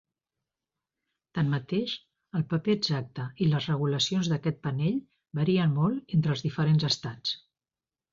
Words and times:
Tanmateix, 1.39 1.91
el 2.39 2.45
paper 2.53 2.75
exacte 2.77 3.25
i 3.45 3.49
las 3.49 3.67
regulacions 3.71 4.31
d'aquest 4.31 4.57
panell 4.69 4.97
varien 5.41 5.75
molt 5.81 6.17
entre 6.19 6.33
els 6.37 6.43
diferents 6.47 6.87
estats. 6.91 7.37